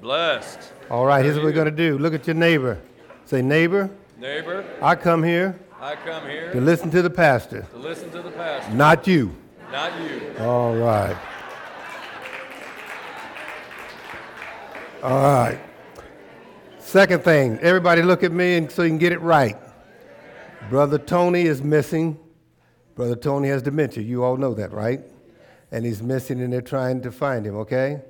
[0.00, 0.72] Blessed.
[0.90, 1.98] All right, here's what we're going to do.
[1.98, 2.80] Look at your neighbor.
[3.26, 7.78] Say, neighbor, Neighbor, I come here I come here to listen to the pastor, to
[7.78, 9.34] listen to the pastor, not you.
[9.72, 10.34] not you.
[10.38, 11.16] All right.
[15.02, 15.58] All right.
[16.80, 19.56] Second thing, everybody look at me and so you can get it right.
[20.68, 22.18] Brother Tony is missing.
[22.94, 24.02] Brother Tony has dementia.
[24.02, 25.00] You all know that, right?
[25.72, 28.02] And he's missing and they're trying to find him, okay?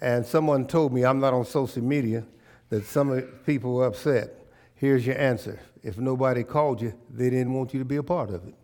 [0.00, 2.24] And someone told me, I'm not on social media,
[2.70, 4.34] that some people were upset.
[4.74, 5.58] Here's your answer.
[5.82, 8.54] If nobody called you, they didn't want you to be a part of it.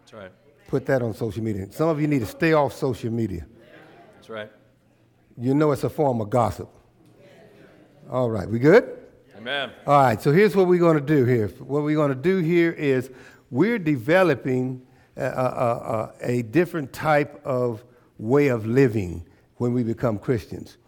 [0.00, 0.32] That's right.
[0.68, 1.66] Put that on social media.
[1.72, 3.46] Some of you need to stay off social media.
[4.14, 4.50] That's right.
[5.36, 6.68] You know it's a form of gossip.
[8.10, 8.98] All right, we good?
[9.36, 9.70] Amen.
[9.86, 11.48] All right, so here's what we're going to do here.
[11.58, 13.10] What we're going to do here is
[13.50, 14.82] we're developing
[15.16, 17.84] a, a, a, a different type of
[18.18, 19.27] way of living
[19.58, 20.78] when we become Christians.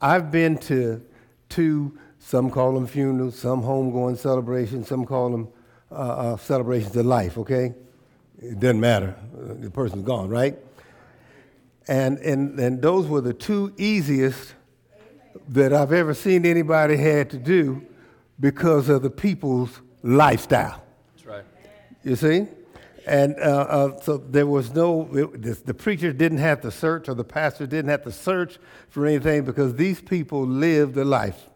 [0.00, 1.02] I've been to
[1.48, 5.48] two, some call them funerals, some homegoing celebrations, some call them
[5.90, 7.74] uh, uh, celebrations of life, okay?
[8.38, 9.14] It doesn't matter.
[9.34, 10.58] Uh, The person's gone, right?
[11.88, 14.54] And, and, and those were the two easiest
[15.48, 17.82] that I've ever seen anybody had to do
[18.40, 20.82] because of the people's lifestyle.
[21.14, 21.44] That's right.
[22.02, 22.48] You see?
[23.06, 27.08] And uh, uh, so there was no, it, the, the preacher didn't have to search
[27.08, 31.46] or the pastor didn't have to search for anything because these people lived a life.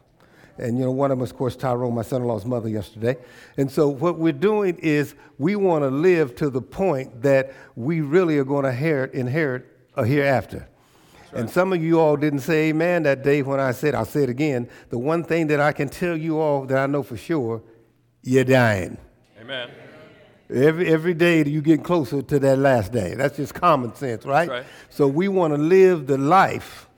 [0.59, 2.69] And, you know, one of them, was, of course, Tyrone, my son in law's mother,
[2.69, 3.17] yesterday.
[3.57, 8.01] And so what we're doing is we want to live to the point that we
[8.03, 10.69] really are going to inherit, inherit a hereafter.
[11.33, 14.25] And some of you all didn't say amen that day when I said, I'll say
[14.25, 14.69] it again.
[14.91, 17.63] The one thing that I can tell you all that I know for sure,
[18.23, 18.99] you're dying.
[19.41, 19.71] Amen.
[20.53, 23.15] Every, every day you get closer to that last day.
[23.15, 24.49] That's just common sense, right?
[24.49, 24.65] right.
[24.89, 26.89] So we want to live the life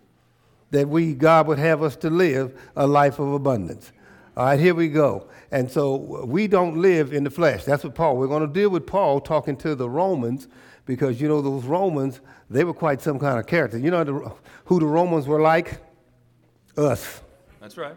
[0.70, 3.92] that we, God would have us to live, a life of abundance.
[4.36, 5.28] All right, here we go.
[5.50, 7.64] And so we don't live in the flesh.
[7.64, 10.48] That's what Paul, we're going to deal with Paul talking to the Romans
[10.86, 13.78] because, you know, those Romans, they were quite some kind of character.
[13.78, 14.32] You know the,
[14.64, 15.78] who the Romans were like?
[16.74, 17.20] Us.
[17.60, 17.94] That's right.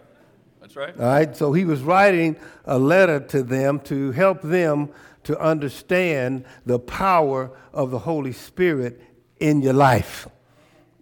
[0.66, 1.00] That's right.
[1.00, 4.90] All right, so he was writing a letter to them to help them
[5.26, 9.00] to understand the power of the Holy Spirit
[9.40, 10.28] in your life.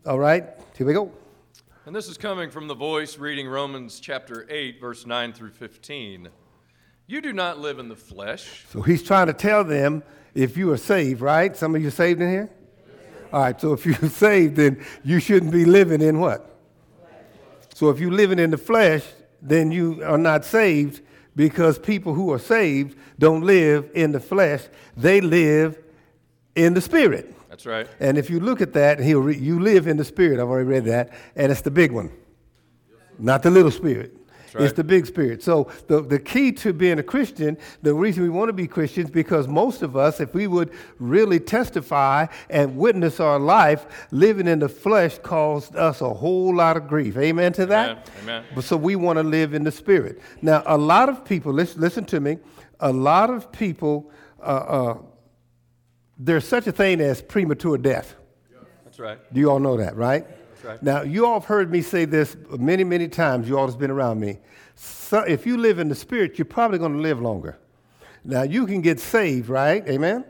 [0.06, 0.44] All right,
[0.76, 1.14] here we go.
[1.86, 6.28] And this is coming from the voice reading Romans chapter 8, verse 9 through 15.
[7.08, 8.66] You do not live in the flesh.
[8.68, 10.04] So he's trying to tell them
[10.36, 11.56] if you are saved, right?
[11.56, 12.50] Some of you saved in here?
[13.32, 16.50] All right, so if you're saved, then you shouldn't be living in what?
[17.74, 19.04] So if you're living in the flesh,
[19.44, 21.02] then you are not saved
[21.36, 24.64] because people who are saved don't live in the flesh,
[24.96, 25.78] they live
[26.56, 27.36] in the spirit.
[27.50, 27.88] That's right.
[28.00, 30.40] And if you look at that, he'll re- you live in the spirit.
[30.40, 32.12] I've already read that, and it's the big one,
[33.20, 34.16] not the little spirit.
[34.56, 34.64] Right.
[34.64, 35.42] It's the big spirit.
[35.44, 39.10] So the, the key to being a Christian, the reason we want to be Christians,
[39.10, 44.60] because most of us, if we would really testify and witness our life, living in
[44.60, 47.18] the flesh caused us a whole lot of grief.
[47.18, 47.90] Amen to that?
[47.90, 48.04] Amen.
[48.22, 48.44] Amen.
[48.56, 50.22] But so we want to live in the spirit.
[50.42, 52.38] Now, a lot of people, listen, listen to me,
[52.80, 54.98] a lot of people, uh, uh,
[56.18, 58.16] there's such a thing as premature death.
[58.84, 59.34] That's right.
[59.34, 60.28] Do you all know that, right?
[60.64, 60.82] Right.
[60.82, 63.48] Now, you all have heard me say this many, many times.
[63.48, 64.40] You all have been around me.
[64.76, 67.58] So if you live in the spirit, you're probably going to live longer.
[68.24, 69.88] Now, you can get saved, right?
[69.88, 70.26] Amen?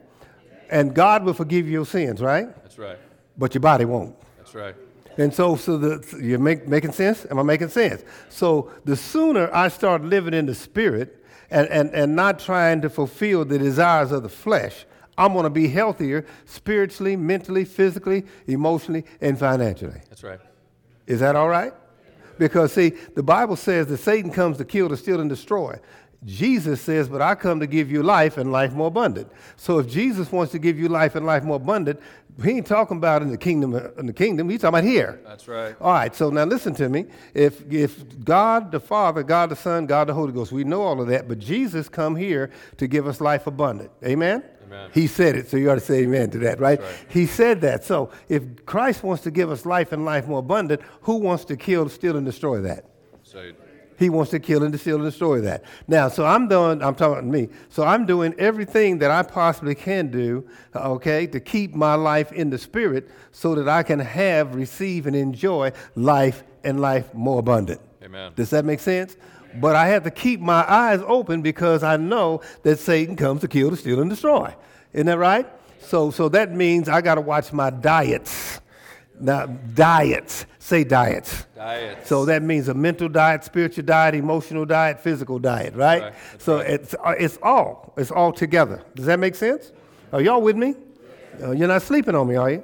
[0.70, 2.54] And God will forgive your sins, right?
[2.64, 2.98] That's right.
[3.38, 4.16] But your body won't.
[4.38, 4.76] That's right.
[5.18, 7.26] And so, so the, you're make, making sense?
[7.30, 8.04] Am I making sense?
[8.30, 12.90] So the sooner I start living in the spirit and, and, and not trying to
[12.90, 14.86] fulfill the desires of the flesh,
[15.18, 20.02] I'm going to be healthier spiritually, mentally, physically, emotionally, and financially.
[20.10, 20.40] That's right.
[21.06, 21.74] Is that all right?
[22.40, 25.80] Because, see, the Bible says that Satan comes to kill, to steal, and destroy.
[26.26, 29.30] Jesus says, But I come to give you life and life more abundant.
[29.56, 32.00] So if Jesus wants to give you life and life more abundant,
[32.44, 35.20] he ain't talking about in the kingdom in the kingdom, he's talking about here.
[35.26, 35.76] That's right.
[35.80, 37.06] All right, so now listen to me.
[37.34, 41.00] If if God the Father, God the Son, God the Holy Ghost, we know all
[41.00, 43.92] of that, but Jesus come here to give us life abundant.
[44.04, 44.44] Amen?
[44.74, 44.90] Amen.
[44.94, 46.80] He said it, so you ought to say amen to that, right?
[46.80, 46.96] Right.
[47.10, 47.84] He said that.
[47.84, 51.58] So if Christ wants to give us life and life more abundant, who wants to
[51.58, 52.86] kill, steal, and destroy that?
[53.22, 53.52] So,
[53.98, 55.64] He wants to kill and steal and destroy that.
[55.88, 59.76] Now, so I'm doing, I'm talking to me, so I'm doing everything that I possibly
[59.76, 64.56] can do, okay, to keep my life in the spirit so that I can have,
[64.56, 67.82] receive, and enjoy life and life more abundant.
[68.04, 68.34] amen.
[68.36, 69.16] Does that make sense?
[69.60, 73.48] But I have to keep my eyes open because I know that Satan comes to
[73.48, 74.54] kill, to steal, and destroy.
[74.94, 75.48] Isn't that right?
[75.80, 78.62] So, so that means I got to watch my diets.
[79.20, 80.46] Now, diets.
[80.60, 81.46] Say diets.
[81.56, 82.08] Diets.
[82.08, 86.04] So that means a mental diet, spiritual diet, emotional diet, physical diet, right?
[86.04, 86.70] right, So right.
[86.70, 88.82] it's uh, it's all it's all together.
[88.96, 89.72] Does that make sense?
[90.12, 90.76] Are y'all with me?
[91.42, 92.64] Uh, you're not sleeping on me, are you?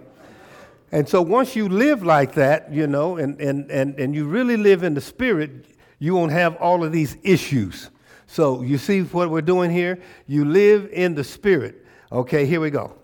[0.92, 4.58] And so once you live like that, you know, and, and, and, and you really
[4.58, 5.66] live in the spirit,
[6.00, 7.90] you won't have all of these issues.
[8.26, 10.00] So you see what we're doing here?
[10.28, 11.86] You live in the spirit.
[12.12, 12.96] Okay, here we go.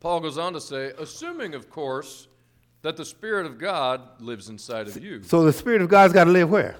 [0.00, 2.28] Paul goes on to say, assuming, of course,
[2.82, 5.22] that the Spirit of God lives inside of you.
[5.22, 6.76] So the Spirit of God's got to live where?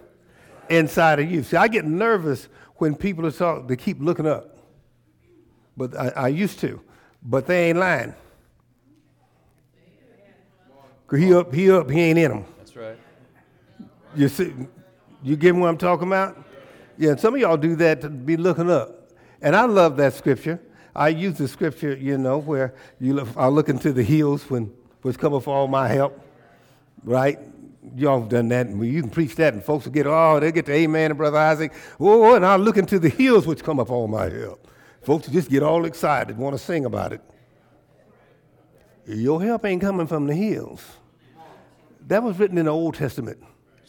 [0.69, 1.45] Inside of you.
[1.45, 4.59] See, I get nervous when people are talking, they keep looking up.
[5.77, 6.81] But I, I used to.
[7.23, 8.15] But they ain't lying.
[11.17, 12.45] he up, he up, he ain't in them.
[12.59, 12.99] That's right.
[14.17, 14.53] You see,
[15.23, 16.37] you get what I'm talking about?
[16.99, 19.11] Yeah, some of y'all do that to be looking up.
[19.41, 20.61] And I love that scripture.
[20.95, 24.73] I use the scripture, you know, where you I look into the hills when
[25.03, 26.21] which cometh for all my help,
[27.03, 27.39] right?
[27.97, 30.53] Y'all have done that, and you can preach that, and folks will get, oh, they
[30.53, 31.73] get the amen, and Brother Isaac.
[31.99, 34.69] Oh, oh, and I look into the hills which come up all my help.
[35.03, 37.21] Folks just get all excited, want to sing about it.
[39.05, 40.81] Your help ain't coming from the hills.
[42.07, 43.43] That was written in the Old Testament.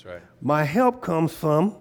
[0.04, 0.24] That's right.
[0.42, 1.76] My help comes from,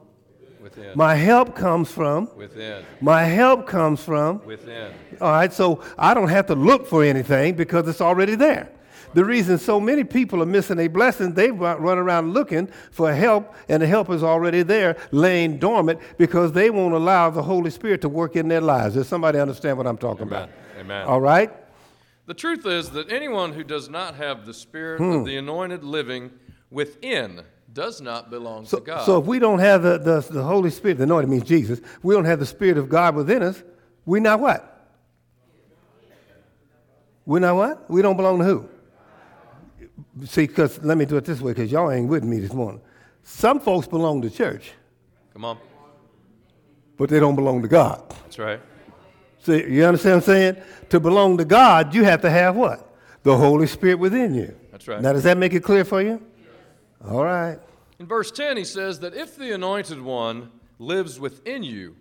[0.62, 0.92] Within.
[0.94, 2.84] my help comes from, Within.
[3.00, 4.44] my help comes from.
[4.44, 4.92] Within.
[5.20, 8.70] All right, so I don't have to look for anything because it's already there.
[9.14, 13.54] The reason so many people are missing a blessing, they run around looking for help,
[13.68, 18.00] and the help is already there, laying dormant, because they won't allow the Holy Spirit
[18.02, 18.94] to work in their lives.
[18.94, 20.44] Does somebody understand what I'm talking Amen.
[20.44, 20.50] about?
[20.80, 21.06] Amen.
[21.06, 21.50] All right?
[22.26, 25.10] The truth is that anyone who does not have the Spirit Hmm.
[25.10, 26.30] of the anointed living
[26.70, 27.42] within
[27.72, 29.06] does not belong So, to God.
[29.06, 32.14] so if we don't have the, the, the Holy Spirit, the anointing means Jesus, we
[32.14, 33.62] don't have the Spirit of God within us,
[34.04, 34.68] we're not what?
[37.24, 37.88] We're not what?
[37.90, 38.68] We don't belong to who?
[40.26, 42.80] See, because let me do it this way, because y'all ain't with me this morning.
[43.22, 44.72] Some folks belong to church,
[45.32, 45.58] Come on.
[46.96, 48.02] but they don't belong to God.
[48.24, 48.60] That's right.
[49.38, 50.56] See, you understand what I'm saying?
[50.90, 52.92] To belong to God, you have to have what?
[53.22, 54.54] The Holy Spirit within you.
[54.72, 55.00] That's right.
[55.00, 56.20] Now, does that make it clear for you?
[57.08, 57.58] All right.
[57.98, 61.96] In verse 10, he says that if the anointed one lives within you,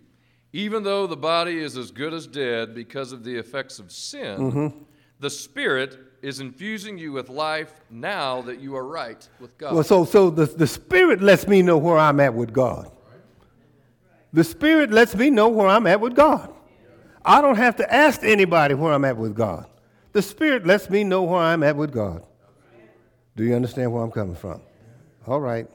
[0.54, 4.38] even though the body is as good as dead because of the effects of sin,
[4.40, 4.78] Mm-hmm.
[5.20, 9.74] the Spirit is infusing you with life now that you are right with God.
[9.74, 12.92] Well, so, so the, the Spirit lets me know where I'm at with God.
[14.34, 16.54] The Spirit lets me know where I'm at with God.
[17.26, 19.66] I don't have to ask anybody where I'm at with God.
[20.14, 22.24] The Spirit lets me know where I'm at with God.
[23.36, 24.62] Do you understand where I'm coming from?
[25.28, 25.68] All right.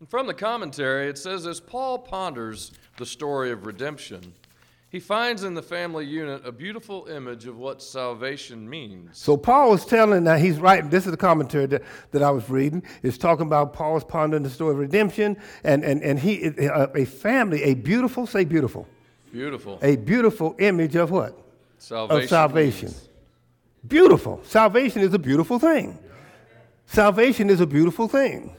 [0.00, 4.32] And from the commentary, it says as Paul ponders the story of redemption,
[4.90, 9.18] he finds in the family unit a beautiful image of what salvation means.
[9.18, 10.88] So Paul was telling that he's writing.
[10.88, 11.82] This is the commentary that,
[12.12, 12.82] that I was reading.
[13.02, 17.04] It's talking about Paul's pondering the story of redemption, and and and he a, a
[17.04, 18.86] family, a beautiful, say beautiful,
[19.30, 19.78] Beautiful.
[19.82, 21.38] a beautiful image of what?
[21.78, 22.22] Salvation.
[22.24, 22.88] of salvation.
[22.88, 23.04] means-
[23.86, 24.40] Beautiful.
[24.44, 25.98] Salvation is a beautiful thing.
[26.86, 28.54] Salvation is a beautiful thing.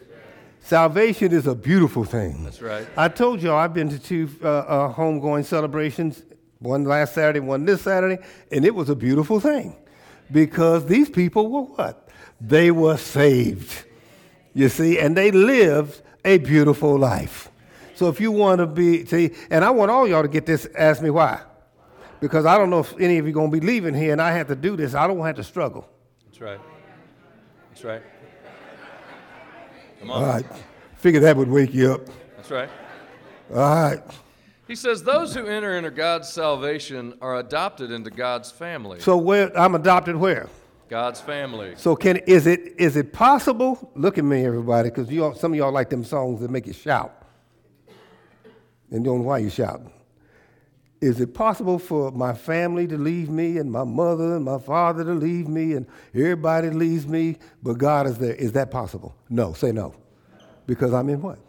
[0.62, 2.44] Salvation is a beautiful thing.
[2.44, 2.88] That's right.
[2.96, 6.24] I told y'all I've been to two uh, uh, homegoing celebrations,
[6.60, 8.22] one last Saturday, one this Saturday,
[8.52, 9.76] and it was a beautiful thing
[10.32, 12.10] because these people were what?
[12.40, 13.86] They were saved.
[14.54, 17.50] You see, and they lived a beautiful life.
[17.96, 20.68] So if you want to be, see, and I want all y'all to get this,
[20.78, 21.42] ask me why.
[22.20, 24.32] Because I don't know if any of you going to be leaving here and I
[24.32, 24.94] have to do this.
[24.94, 25.90] I don't have to struggle.
[26.26, 26.60] That's right.
[27.70, 28.02] That's right.
[30.00, 30.30] Come All on.
[30.30, 30.46] right.
[30.98, 32.02] Figure that would wake you up.
[32.36, 32.70] That's right.
[33.52, 34.02] All right.
[34.68, 39.00] He says those who enter into God's salvation are adopted into God's family.
[39.00, 40.48] So where I'm adopted where?
[40.90, 41.74] God's family.
[41.78, 43.92] So can is it is it possible?
[43.96, 46.68] Look at me, everybody, because you all, some of y'all like them songs that make
[46.68, 47.14] you shout,
[48.92, 49.92] and don't know why you shouting.
[51.02, 55.04] Is it possible for my family to leave me, and my mother and my father
[55.06, 58.34] to leave me, and everybody leaves me, but God is there?
[58.34, 59.16] Is that possible?
[59.30, 59.54] No.
[59.54, 59.96] Say no,
[60.66, 61.40] because I'm in what?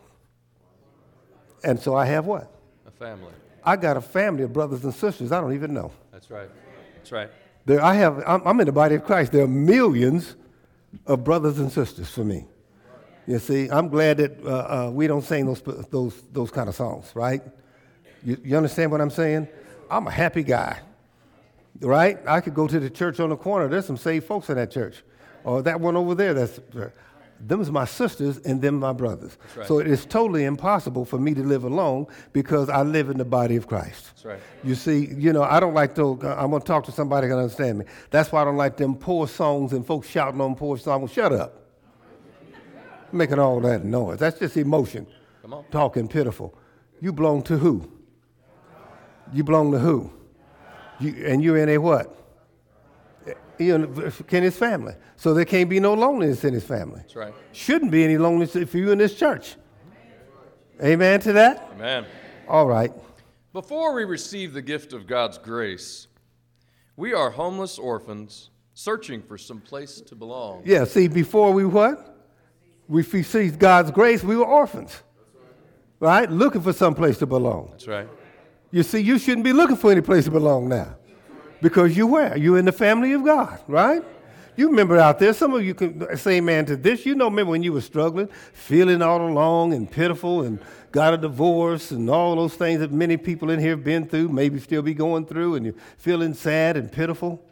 [1.64, 2.52] And so I have what?
[2.86, 3.32] A family.
[3.64, 5.92] I got a family of brothers and sisters I don't even know.
[6.12, 6.48] That's right.
[6.96, 7.30] That's right.
[7.66, 9.32] There, I have, I'm, I'm in the body of Christ.
[9.32, 10.36] There are millions
[11.06, 12.46] of brothers and sisters for me.
[13.26, 16.74] You see, I'm glad that uh, uh, we don't sing those, those, those kind of
[16.74, 17.42] songs, right?
[18.24, 19.48] You, you understand what I'm saying?
[19.90, 20.78] I'm a happy guy,
[21.80, 22.18] right?
[22.26, 23.68] I could go to the church on the corner.
[23.68, 25.02] There's some saved folks in that church.
[25.42, 26.60] Or that one over there, that's,
[27.40, 29.38] them's my sisters and them my brothers.
[29.56, 29.66] right.
[29.66, 33.24] So it is totally impossible for me to live alone because I live in the
[33.24, 34.06] body of Christ.
[34.06, 34.40] That's right.
[34.62, 37.26] You see, you know, I don't like to, uh, I'm going to talk to somebody
[37.26, 37.84] who can understand me.
[38.10, 41.12] That's why I don't like them poor songs and folks shouting on poor songs.
[41.12, 41.56] Shut up.
[43.12, 44.18] making all that noise?
[44.18, 45.06] That's just emotion.
[45.42, 45.64] Come on.
[45.70, 46.54] Talking pitiful.
[47.00, 47.90] You belong to who?
[49.32, 50.12] You belong to who?
[50.98, 52.16] You, and you're in a what?
[53.58, 53.94] In,
[54.30, 54.94] his family.
[55.16, 57.00] So there can't be no loneliness in his family.
[57.02, 57.34] That's right.
[57.52, 59.56] Shouldn't be any loneliness if you're in this church.
[60.82, 61.68] Amen to that?
[61.74, 62.06] Amen.
[62.48, 62.90] All right.
[63.52, 66.06] Before we receive the gift of God's grace,
[66.96, 70.62] we are homeless orphans searching for some place to belong.
[70.64, 72.28] Yeah, see, before we what?
[72.88, 75.02] We received God's grace, we were orphans.
[75.98, 76.30] Right?
[76.30, 77.68] Looking for some place to belong.
[77.72, 78.08] That's right.
[78.70, 80.96] You see, you shouldn't be looking for any place to belong now.
[81.60, 82.36] Because you where?
[82.36, 84.02] You're in the family of God, right?
[84.56, 87.06] You remember out there, some of you can say amen to this.
[87.06, 90.60] You know, remember when you were struggling, feeling all alone and pitiful and
[90.92, 94.28] got a divorce and all those things that many people in here have been through,
[94.28, 97.42] maybe still be going through, and you're feeling sad and pitiful?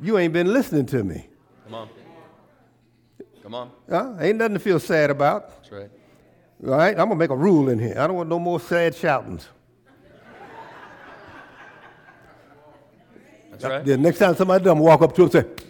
[0.00, 1.26] You ain't been listening to me.
[1.64, 1.88] Come on.
[3.42, 3.70] Come on.
[3.90, 5.48] Uh, ain't nothing to feel sad about.
[5.48, 5.90] That's right.
[6.64, 6.90] All right?
[6.90, 7.94] I'm going to make a rule in here.
[7.98, 9.48] I don't want no more sad shoutings.
[13.58, 13.84] That's right.
[13.84, 15.64] The next time somebody does, I'm walk up to him and say,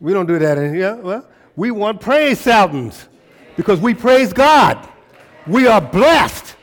[0.00, 0.96] We don't do that in here.
[0.96, 1.26] Well,
[1.56, 3.08] we want praise shoutings
[3.56, 4.88] because we praise God.
[5.46, 6.56] We are blessed.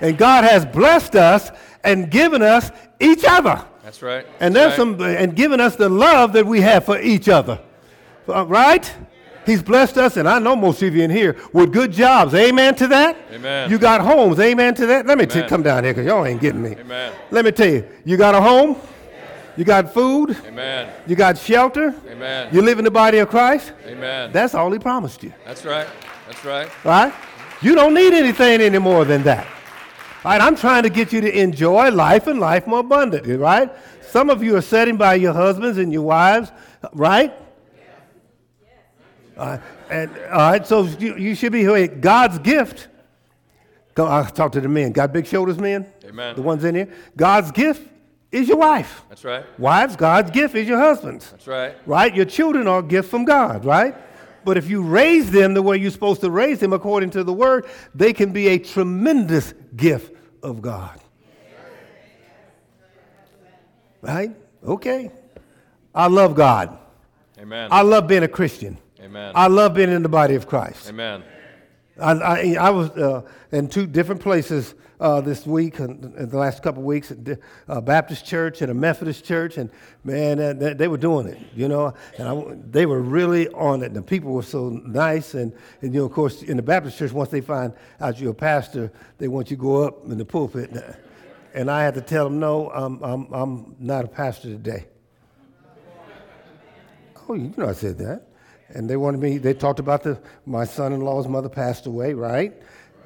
[0.00, 1.50] And God has blessed us
[1.82, 2.70] and given us
[3.00, 3.64] each other.
[3.82, 4.26] That's right.
[4.40, 4.98] And That's there's right.
[4.98, 7.60] some and given us the love that we have for each other.
[8.28, 8.92] Uh, right?
[9.46, 12.34] He's blessed us, and I know most of you in here with good jobs.
[12.34, 13.16] Amen to that?
[13.32, 13.70] Amen.
[13.70, 14.40] You got homes.
[14.40, 15.06] Amen to that?
[15.06, 16.72] Let me t- come down here because y'all ain't getting me.
[16.72, 17.12] Amen.
[17.30, 18.76] Let me tell you, you got a home,
[19.56, 20.92] you got food, Amen.
[21.06, 22.52] you got shelter, Amen.
[22.52, 23.72] you live in the body of Christ.
[23.86, 24.32] Amen.
[24.32, 25.32] That's all he promised you.
[25.44, 25.86] That's right.
[26.26, 26.68] That's right.
[26.84, 27.14] Right?
[27.62, 29.46] You don't need anything any more than that.
[30.24, 30.40] Right?
[30.40, 33.70] I'm trying to get you to enjoy life and life more abundantly, right?
[34.02, 36.50] Some of you are sitting by your husbands and your wives,
[36.92, 37.32] right?
[39.36, 39.58] Uh,
[39.90, 41.86] and all right, so you, you should be here.
[41.88, 42.88] God's gift.
[43.94, 44.92] Go, I'll talk to the men.
[44.92, 45.86] Got big shoulders, men?
[46.04, 46.36] Amen.
[46.36, 46.92] The ones in here.
[47.16, 47.88] God's gift
[48.30, 49.02] is your wife.
[49.08, 49.44] That's right.
[49.58, 51.74] Wives, God's gift is your husbands That's right.
[51.86, 52.14] right?
[52.14, 53.94] Your children are a gift from God, right?
[54.44, 57.32] But if you raise them the way you're supposed to raise them according to the
[57.32, 61.00] word, they can be a tremendous gift of God.
[64.02, 64.30] Right?
[64.64, 65.10] Okay.
[65.94, 66.78] I love God.
[67.38, 67.68] Amen.
[67.72, 68.78] I love being a Christian.
[69.06, 69.32] Amen.
[69.36, 70.88] I love being in the body of Christ.
[70.88, 71.22] Amen.
[72.00, 73.22] I, I, I was uh,
[73.52, 77.38] in two different places uh, this week, and in the last couple of weeks, at
[77.68, 79.70] a Baptist church and a Methodist church, and
[80.02, 83.84] man, uh, they, they were doing it, you know, and I, they were really on
[83.84, 83.86] it.
[83.86, 86.98] And the people were so nice, and, and you know, of course, in the Baptist
[86.98, 90.18] church, once they find out you're a pastor, they want you to go up in
[90.18, 90.72] the pulpit,
[91.54, 94.86] and I had to tell them, no, I'm, I'm, I'm not a pastor today.
[97.28, 98.22] Oh, you know I said that.
[98.76, 102.52] And they wanted me, they talked about the, my son-in-law's mother passed away, right?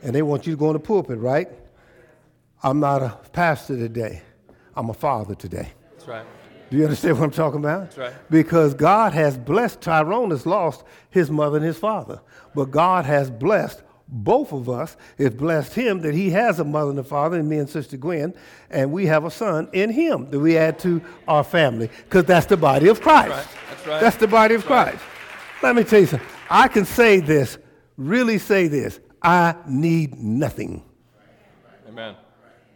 [0.02, 1.48] And they want you to go in the pulpit, right?
[2.64, 4.20] I'm not a pastor today.
[4.74, 5.70] I'm a father today.
[5.92, 6.26] That's right.
[6.70, 7.82] Do you understand what I'm talking about?
[7.82, 8.30] That's right.
[8.30, 12.20] Because God has blessed, Tyrone has lost his mother and his father.
[12.52, 16.90] But God has blessed both of us, has blessed him that he has a mother
[16.90, 18.34] and a father, and me and Sister Gwen,
[18.70, 22.46] and we have a son in him that we add to our family, because that's
[22.46, 23.28] the body of Christ.
[23.28, 23.68] That's, right.
[23.68, 24.00] That's right.
[24.00, 25.00] That's the body of That's right.
[25.62, 26.29] Let me tell you something.
[26.49, 27.59] I can say this,
[27.97, 29.00] really say this.
[29.23, 30.83] I need nothing
[31.87, 32.17] Amen.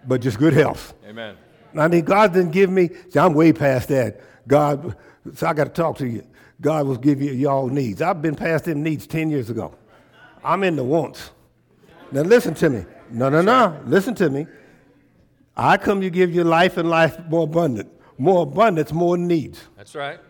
[0.07, 0.95] but just good health.
[1.07, 1.37] Amen.
[1.77, 4.21] I mean, God didn't give me, see, I'm way past that.
[4.47, 4.97] God,
[5.35, 6.25] so I got to talk to you.
[6.61, 8.01] God will give you y'all needs.
[8.03, 9.75] I've been past them needs 10 years ago.
[10.45, 11.31] I'm in the wants.
[12.13, 12.85] Now listen to me.
[13.11, 13.81] No, no, no.
[13.87, 14.47] Listen to me.
[15.57, 17.91] I come to give you life and life more abundant.
[18.19, 19.61] More abundance, more needs.
[19.77, 20.21] That's right.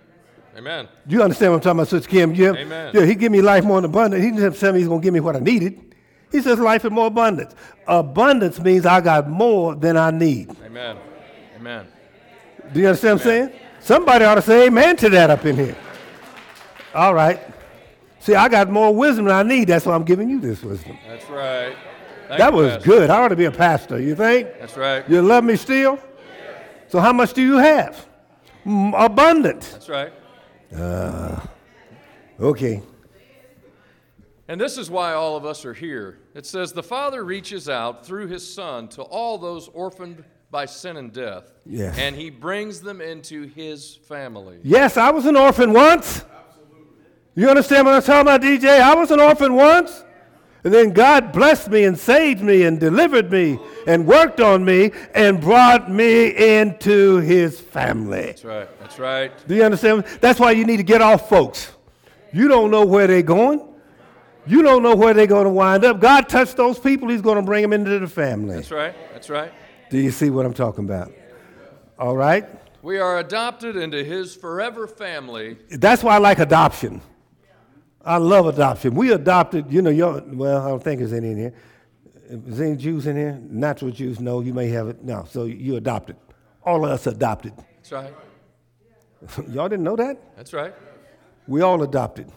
[0.56, 0.88] Amen.
[1.06, 2.34] Do you understand what I'm talking about, Sister Kim?
[2.34, 2.92] Yeah, Amen.
[2.94, 4.22] Yeah, he give me life more than abundant.
[4.22, 5.94] He didn't tell me he's going to give me what I needed.
[6.30, 7.54] He says life and more abundance.
[7.86, 10.50] Abundance means I got more than I need.
[10.64, 10.96] Amen.
[11.56, 11.86] Amen.
[12.72, 13.60] Do you understand what I'm saying?
[13.80, 15.76] Somebody ought to say amen to that up in here.
[16.94, 17.40] All right.
[18.20, 19.68] See, I got more wisdom than I need.
[19.68, 20.96] That's why I'm giving you this wisdom.
[21.06, 21.76] That's right.
[22.28, 22.88] Thank That you, was Pastor.
[22.88, 23.10] good.
[23.10, 24.00] I ought to be a pastor.
[24.00, 24.48] You think?
[24.58, 25.08] That's right.
[25.10, 25.98] You love me still?
[26.88, 28.06] So how much do you have?
[28.64, 29.60] Abundant.
[29.72, 30.12] That's right.
[30.74, 31.40] Uh,
[32.40, 32.82] okay.
[34.48, 36.18] And this is why all of us are here.
[36.34, 40.96] It says, The Father reaches out through his Son to all those orphaned by sin
[40.96, 41.52] and death.
[41.64, 41.96] Yes.
[41.98, 44.58] And he brings them into his family.
[44.62, 46.24] Yes, I was an orphan once.
[47.34, 48.80] You understand what I'm talking about, DJ?
[48.80, 50.04] I was an orphan once.
[50.64, 54.92] And then God blessed me and saved me and delivered me and worked on me
[55.14, 58.22] and brought me into his family.
[58.22, 58.80] That's right.
[58.80, 59.46] That's right.
[59.46, 60.04] Do you understand?
[60.22, 61.70] That's why you need to get off folks.
[62.32, 63.68] You don't know where they're going.
[64.46, 66.00] You don't know where they're going to wind up.
[66.00, 68.56] God touched those people, He's going to bring them into the family.
[68.56, 68.94] That's right.
[69.12, 69.52] That's right.
[69.90, 71.12] Do you see what I'm talking about?
[71.98, 72.46] All right?
[72.82, 75.56] We are adopted into his forever family.
[75.70, 77.00] That's why I like adoption.
[78.04, 78.94] I love adoption.
[78.94, 81.54] We adopted, you know, your, well, I don't think there's any in here.
[82.28, 83.38] Is there any Jews in here?
[83.42, 84.20] Natural Jews?
[84.20, 85.02] No, you may have it.
[85.02, 86.16] No, so you adopted.
[86.62, 87.54] All of us adopted.
[87.56, 88.14] That's right.
[89.50, 90.36] Y'all didn't know that?
[90.36, 90.74] That's right.
[91.46, 92.30] We all adopted.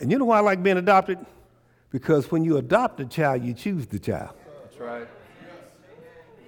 [0.00, 1.18] And you know why I like being adopted?
[1.90, 4.30] Because when you adopt a child, you choose the child.
[4.64, 5.08] That's right.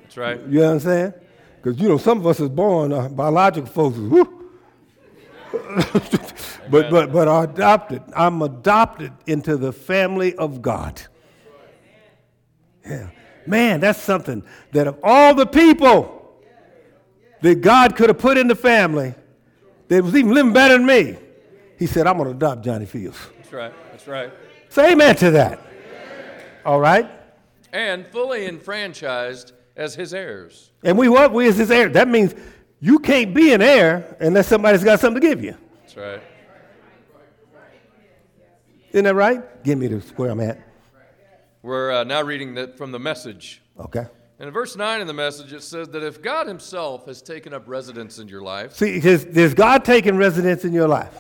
[0.03, 0.41] That's right.
[0.47, 1.15] You understand?
[1.57, 4.40] Because, you know, some of us is born, uh, biological folks, whoo.
[6.71, 8.03] But, but, but are adopted.
[8.15, 11.01] I'm adopted into the family of God.
[12.85, 13.11] Yeah.
[13.47, 16.41] Man, that's something that of all the people
[17.41, 19.15] that God could have put in the family
[19.89, 21.17] that was even living better than me,
[21.79, 23.19] he said, I'm going to adopt Johnny Fields.
[23.39, 23.73] That's right.
[23.91, 24.33] That's right.
[24.69, 25.61] Say amen to that.
[26.65, 27.11] All right?
[27.73, 30.71] And fully enfranchised as his heirs.
[30.85, 31.33] And we what?
[31.33, 31.89] We as his heir.
[31.89, 32.35] That means
[32.81, 35.57] you can't be an heir unless somebody's got something to give you.
[35.83, 36.23] That's right.
[38.93, 39.63] Isn't that right?
[39.63, 40.61] Give me the where I'm at.
[41.63, 43.63] We're uh, now reading that from the message.
[43.79, 44.07] Okay.
[44.39, 47.53] And in verse 9 in the message, it says that if God Himself has taken
[47.53, 51.15] up residence in your life, See, has, there's God taking residence in your life.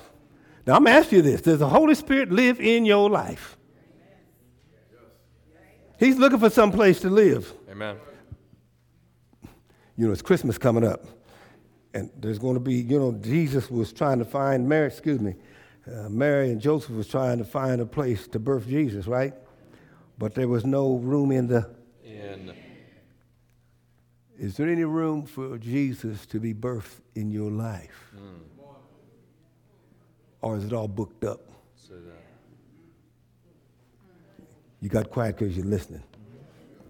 [0.67, 3.59] Now I'm asking you this: Does the Holy Spirit live in your life?
[5.99, 7.53] He's looking for some place to live.
[7.71, 7.97] Amen.
[9.97, 11.05] You know, it's Christmas coming up,
[11.95, 14.87] and there's going to be, you know, Jesus was trying to find Mary.
[14.87, 15.35] Excuse me,
[15.87, 19.35] uh, Mary and Joseph was trying to find a place to birth Jesus, right?
[20.19, 21.69] But there was no room in the.
[22.05, 22.53] In
[24.39, 28.13] Is there any room for Jesus to be birthed in your life?
[30.43, 31.41] Or is it all booked up?
[31.77, 32.23] say that.
[34.81, 36.03] You got quiet because you're listening.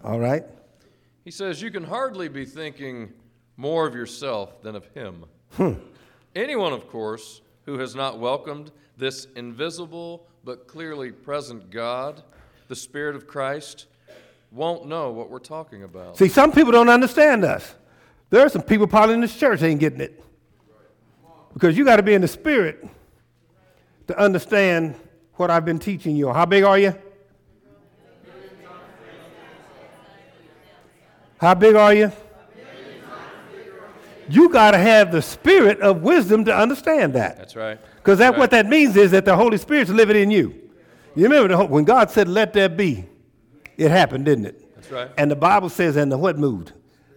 [0.05, 0.45] All right?
[1.25, 3.13] He says, You can hardly be thinking
[3.61, 5.27] more of yourself than of Him.
[5.53, 5.75] Hmm.
[6.35, 12.23] Anyone, of course, who has not welcomed this invisible but clearly present God,
[12.69, 13.85] the Spirit of Christ,
[14.51, 16.17] won't know what we're talking about.
[16.17, 17.75] See, some people don't understand us.
[18.31, 20.25] There are some people probably in this church ain't getting it.
[21.53, 22.89] Because you got to be in the spirit
[24.07, 24.95] to understand
[25.35, 26.33] what I've been teaching you.
[26.33, 26.95] How big are you?
[31.39, 32.11] How big are you?
[34.31, 37.37] You got to have the spirit of wisdom to understand that.
[37.39, 37.79] That's right.
[37.97, 38.39] Because that Right.
[38.39, 40.55] what that means is that the Holy Spirit's living in you.
[41.15, 43.07] You remember the, when God said, "Let there be,"
[43.77, 44.75] it happened, didn't it?
[44.77, 45.11] That's right.
[45.19, 46.73] And the Bible says, "And the what moved?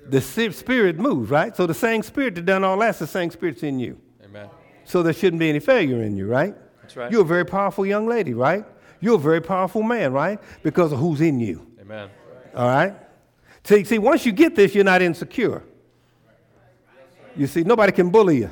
[0.09, 1.55] The Spirit moved, right?
[1.55, 3.97] So the same Spirit that done all that's the same Spirit's in you.
[4.25, 4.49] Amen.
[4.83, 6.55] So there shouldn't be any failure in you, right?
[6.81, 7.11] That's right.
[7.11, 8.65] You're a very powerful young lady, right?
[8.99, 10.39] You're a very powerful man, right?
[10.63, 11.65] Because of who's in you.
[11.79, 12.09] Amen.
[12.55, 12.93] All right?
[13.63, 15.61] See, see, once you get this, you're not insecure.
[17.35, 18.51] You see, nobody can bully you.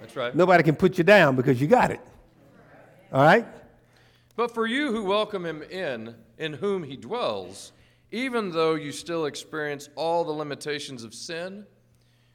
[0.00, 0.34] That's right.
[0.34, 2.00] Nobody can put you down because you got it.
[3.12, 3.46] All right?
[4.36, 7.72] But for you who welcome him in, in whom he dwells,
[8.10, 11.66] even though you still experience all the limitations of sin,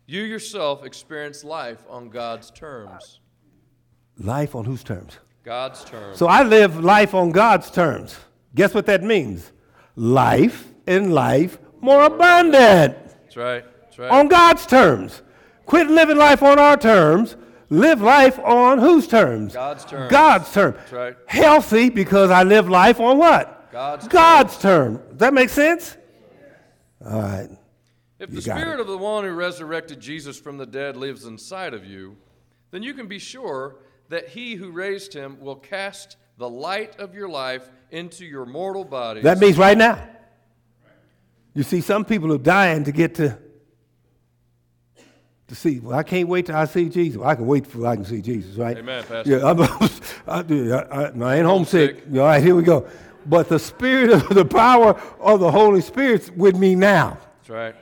[0.05, 3.19] you yourself experience life on God's terms.
[4.17, 5.17] Life on whose terms?
[5.43, 6.17] God's terms.
[6.17, 8.17] So I live life on God's terms.
[8.55, 9.51] Guess what that means?
[9.95, 13.65] Life and life more abundant That's right.
[13.81, 14.11] That's right.
[14.11, 15.21] on God's terms.
[15.65, 17.35] Quit living life on our terms.
[17.69, 19.53] Live life on whose terms?
[19.53, 20.11] God's terms.
[20.11, 20.77] God's terms.
[20.91, 21.15] Right.
[21.25, 23.71] Healthy because I live life on what?
[23.71, 24.97] God's God's term.
[24.97, 25.95] Does that make sense?
[27.05, 27.49] All right.
[28.19, 28.81] If You the spirit it.
[28.81, 32.17] of the one who resurrected Jesus from the dead lives inside of you,
[32.71, 33.77] then you can be sure
[34.09, 38.83] that he who raised him will cast the light of your life into your mortal
[38.83, 39.21] body.
[39.21, 40.07] That means right now.
[41.53, 43.37] You see, some people are dying to get to
[45.51, 45.79] to see.
[45.81, 47.17] Well, I can't wait till I see Jesus.
[47.17, 48.77] Well, I can wait till I can see Jesus, right?
[48.77, 49.37] Amen, Pastor.
[49.37, 49.61] Yeah, I'm,
[50.27, 50.39] I,
[50.87, 51.99] I, I, ain't homesick.
[51.99, 52.19] Homesick.
[52.19, 52.87] All right, here we go.
[53.25, 57.17] But the spirit of the power of the Holy Spirit's with me now.
[57.39, 57.75] That's right.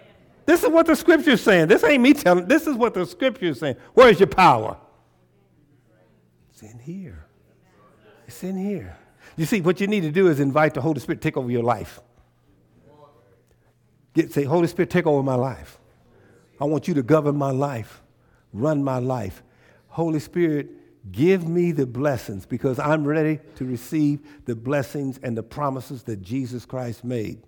[0.47, 1.67] This is what the scripture's saying.
[1.67, 2.47] This ain't me telling.
[2.47, 3.75] This is what the scripture's saying.
[3.93, 4.75] Where's your power?
[6.49, 7.27] It's in here.
[8.27, 8.97] It's in here.
[9.37, 11.51] You see, what you need to do is invite the Holy Spirit to take over
[11.51, 12.01] your life.
[14.15, 15.78] Get say, Holy Spirit, take over my life.
[16.59, 18.01] I want you to govern my life,
[18.53, 19.43] run my life.
[19.87, 20.69] Holy Spirit,
[21.11, 26.21] give me the blessings because I'm ready to receive the blessings and the promises that
[26.21, 27.41] Jesus Christ made.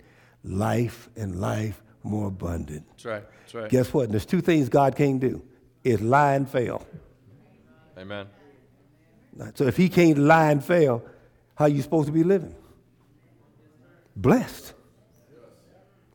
[0.44, 2.88] Life and life more abundant.
[2.92, 3.24] That's right.
[3.42, 3.70] That's right.
[3.70, 4.10] Guess what?
[4.10, 5.42] There's two things God can't do.
[5.84, 6.86] It's lie and fail.
[7.98, 8.28] Amen.
[9.56, 11.04] So if he can't lie and fail,
[11.56, 12.56] how are you supposed to be living?
[14.16, 14.74] Blessed.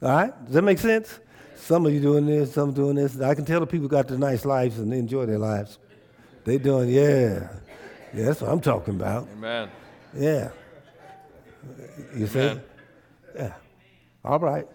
[0.02, 0.44] All right?
[0.44, 1.20] Does that make sense?
[1.66, 3.20] Some of you doing this, some doing this.
[3.20, 5.80] I can tell the people got the nice lives and they enjoy their lives.
[6.44, 7.48] They doing, yeah.
[8.14, 9.26] Yeah, that's what I'm talking about.
[9.32, 9.68] Amen.
[10.16, 10.50] Yeah.
[12.14, 12.38] You see?
[12.38, 12.62] Amen.
[13.34, 13.54] Yeah.
[14.24, 14.68] All right.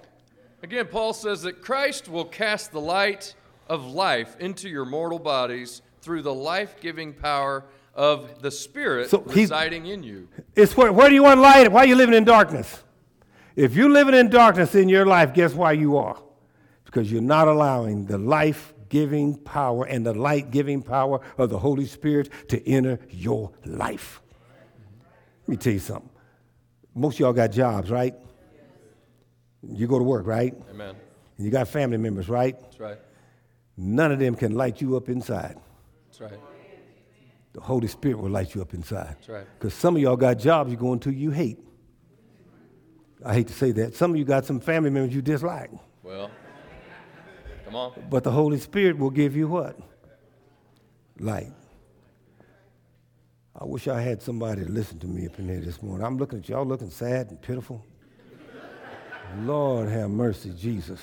[0.64, 3.36] Again, Paul says that Christ will cast the light
[3.70, 7.64] of life into your mortal bodies through the life giving power
[7.96, 10.28] of the Spirit So residing in you.
[10.58, 11.72] It's where, where do you want light?
[11.72, 12.84] Why are you living in darkness?
[13.56, 16.22] If you're living in darkness in your life, guess why you are?
[16.92, 21.58] Because you're not allowing the life giving power and the light giving power of the
[21.58, 24.22] Holy Spirit to enter your life.
[25.44, 26.10] Let me tell you something.
[26.94, 28.14] Most of y'all got jobs, right?
[29.64, 30.54] You go to work, right?
[30.70, 30.96] Amen.
[31.38, 32.60] And you got family members, right?
[32.62, 32.98] That's right.
[33.78, 35.58] None of them can light you up inside.
[36.08, 36.40] That's right.
[37.54, 39.16] The Holy Spirit will light you up inside.
[39.20, 39.48] That's right.
[39.58, 41.60] Because some of y'all got jobs you're going to you hate.
[43.26, 43.96] I hate to say that.
[43.96, 45.72] Some of you got some family members you dislike.
[46.04, 46.30] Well,
[47.72, 48.08] come on.
[48.10, 49.78] But the Holy Spirit will give you what?
[51.20, 51.52] Light.
[53.60, 56.06] I wish I had somebody to listen to me up in here this morning.
[56.06, 57.86] I'm looking at y'all looking sad and pitiful.
[59.42, 61.00] Lord have mercy, Jesus.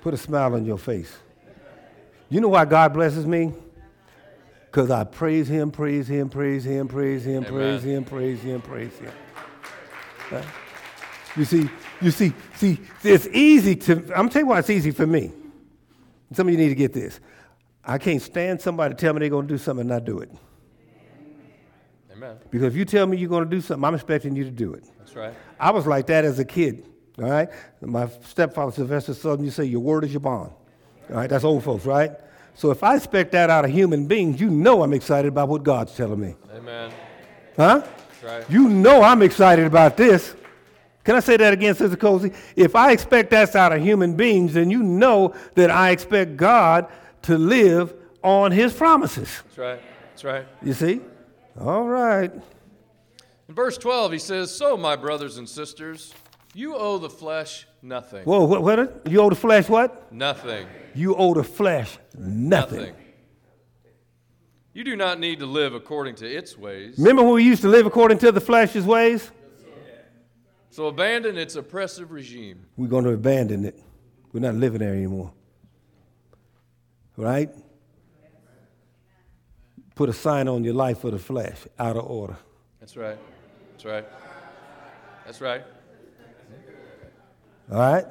[0.00, 1.14] Put a smile on your face.
[2.30, 3.52] You know why God blesses me?
[4.66, 7.96] Because I praise Him, praise Him, praise Him, praise Him, praise Amen.
[7.96, 10.42] Him, praise Him, praise Him.
[11.36, 11.68] You see,
[12.00, 15.32] you see, see, it's easy to, I'm gonna tell you why it's easy for me.
[16.32, 17.20] Some of you need to get this.
[17.84, 20.20] I can't stand somebody to tell me they're going to do something and not do
[20.20, 20.30] it.
[22.12, 22.36] Amen.
[22.50, 24.74] Because if you tell me you're going to do something, I'm expecting you to do
[24.74, 24.84] it.
[24.98, 25.34] That's right.
[25.58, 26.86] I was like that as a kid.
[27.18, 27.48] All right?
[27.80, 30.52] My stepfather, Sylvester Southern, you say, Your word is your bond.
[31.08, 31.28] All right?
[31.28, 32.12] That's old folks, right?
[32.54, 35.62] So if I expect that out of human beings, you know I'm excited about what
[35.62, 36.34] God's telling me.
[36.54, 36.92] Amen.
[37.56, 37.82] Huh?
[37.82, 38.50] That's right.
[38.50, 40.34] You know I'm excited about this.
[41.04, 42.32] Can I say that again, Sister Cozy?
[42.56, 46.88] If I expect that's out of human beings, then you know that I expect God
[47.22, 49.42] to live on his promises.
[49.44, 49.80] That's right.
[50.10, 50.46] That's right.
[50.62, 51.00] You see?
[51.58, 52.30] All right.
[53.48, 56.14] In verse 12, he says, So, my brothers and sisters,
[56.54, 58.24] you owe the flesh nothing.
[58.24, 59.06] Whoa, what, what?
[59.08, 60.12] You owe the flesh what?
[60.12, 60.66] Nothing.
[60.94, 62.78] You owe the flesh nothing.
[62.78, 62.94] Nothing.
[64.72, 66.94] You do not need to live according to its ways.
[66.96, 69.30] Remember when we used to live according to the flesh's ways?
[70.70, 72.64] So abandon its oppressive regime.
[72.76, 73.78] We're going to abandon it.
[74.32, 75.32] We're not living there anymore.
[77.16, 77.50] Right?
[79.96, 82.36] Put a sign on your life for the flesh, out of order.
[82.78, 83.18] That's right.
[83.72, 84.04] That's right.
[85.26, 85.62] That's right.
[87.70, 88.06] All right?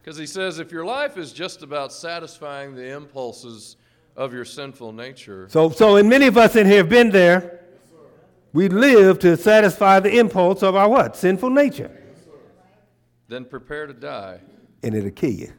[0.00, 3.76] Because he says if your life is just about satisfying the impulses
[4.16, 7.63] of your sinful nature, So, so, and many of us in here have been there.
[8.54, 11.16] We live to satisfy the impulse of our what?
[11.16, 11.90] Sinful nature.
[13.26, 14.38] then prepare to die.
[14.84, 15.52] And it'll kill you.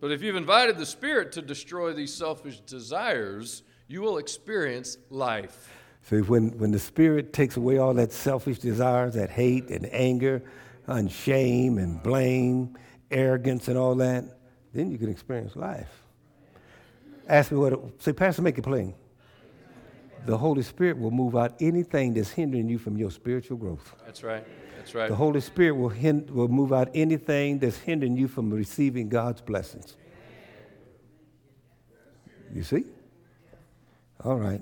[0.00, 5.72] But if you've invited the Spirit to destroy these selfish desires, you will experience life.
[6.02, 10.42] See, when, when the Spirit takes away all that selfish desires, that hate and anger
[10.88, 12.76] and shame and blame,
[13.12, 14.24] arrogance and all that,
[14.74, 16.02] then you can experience life.
[17.28, 18.94] Ask me what, it, say, Pastor, make it plain.
[20.24, 23.94] The Holy Spirit will move out anything that's hindering you from your spiritual growth.
[24.04, 24.46] That's right.
[24.76, 25.08] That's right.
[25.08, 29.40] The Holy Spirit will, hin- will move out anything that's hindering you from receiving God's
[29.40, 29.96] blessings.
[32.54, 32.84] You see?
[34.24, 34.60] All right.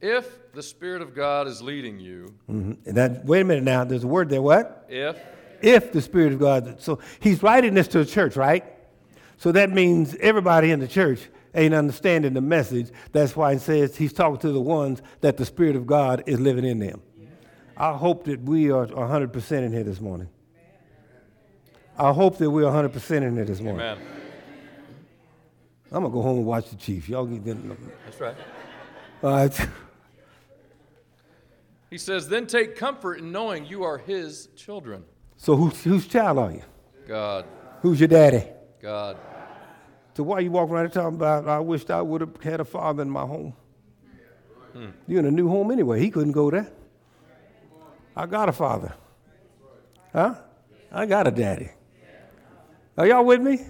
[0.00, 2.76] If the Spirit of God is leading you, Mhm.
[2.86, 4.84] And that, wait a minute now, there's a word there, what?
[4.88, 5.18] if,
[5.62, 6.80] If the Spirit of God.
[6.82, 8.64] So he's writing this to the church, right?
[9.38, 12.90] So that means everybody in the church ain't understanding the message.
[13.12, 16.38] That's why it says he's talking to the ones that the Spirit of God is
[16.38, 17.02] living in them.
[17.76, 20.28] I hope that we are 100% in here this morning.
[21.98, 23.80] I hope that we're 100% in here this morning.
[23.80, 23.98] amen.
[25.90, 27.08] I'm going to go home and watch the Chiefs.
[27.08, 27.76] Y'all get them.
[28.04, 28.36] That's right.
[29.22, 29.68] All right.
[31.88, 35.04] He says, then take comfort in knowing you are His children.
[35.36, 36.62] So whose, whose child are you?
[37.06, 37.46] God,
[37.80, 38.42] Who's your daddy?
[38.82, 39.16] God.
[40.16, 42.64] So why you walking around and talking about, I wished I would have had a
[42.64, 43.52] father in my home?
[44.72, 44.86] Hmm.
[45.06, 46.00] You're in a new home anyway.
[46.00, 46.72] He couldn't go there.
[48.16, 48.94] I got a father.
[50.14, 50.36] Huh?
[50.90, 51.68] I got a daddy.
[52.96, 53.60] Are y'all with me?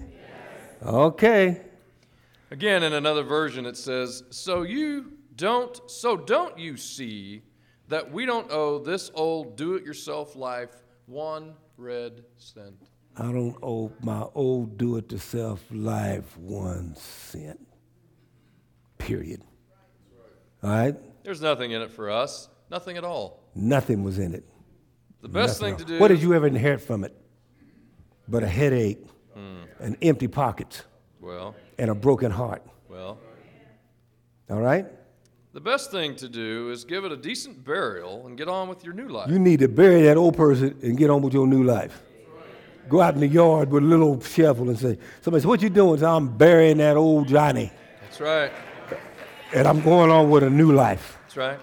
[0.85, 1.59] Okay.
[2.49, 7.41] Again, in another version, it says, So you don't, so don't you see
[7.89, 10.71] that we don't owe this old do it yourself life
[11.07, 12.87] one red cent?
[13.19, 17.59] I don't owe my old do it yourself life one cent.
[18.99, 19.41] Period.
[20.63, 20.95] All right?
[21.23, 23.43] There's nothing in it for us, nothing at all.
[23.55, 24.43] Nothing was in it.
[25.21, 25.99] The best Nothing thing to do.
[25.99, 27.15] What did you ever inherit from it?
[28.27, 29.03] But a headache,
[29.33, 29.63] hmm.
[29.79, 30.83] and empty pockets,
[31.19, 32.61] Well, and a broken heart.
[32.87, 33.17] well.
[34.49, 34.85] All right?
[35.53, 38.83] The best thing to do is give it a decent burial and get on with
[38.83, 39.29] your new life.
[39.29, 42.03] You need to bury that old person and get on with your new life.
[42.89, 45.61] Go out in the yard with a little old shovel and say, somebody says, what
[45.61, 45.99] you doing?
[45.99, 47.71] Say, I'm burying that old Johnny,
[48.01, 48.51] That's right.
[49.53, 51.17] and I'm going on with a new life.
[51.23, 51.59] That's right.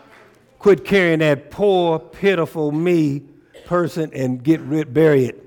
[0.59, 3.23] Quit carrying that poor, pitiful me
[3.65, 5.41] person and get rid, bury it.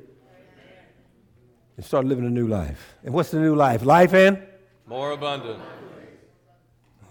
[1.76, 2.96] And start living a new life.
[3.04, 3.84] And what's the new life?
[3.84, 4.42] Life and?
[4.88, 5.60] More abundant.